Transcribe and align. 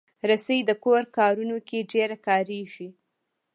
رسۍ 0.29 0.59
د 0.69 0.71
کور 0.83 1.03
کارونو 1.17 1.57
کې 1.67 1.87
ډېره 1.91 2.17
کارېږي. 2.27 2.89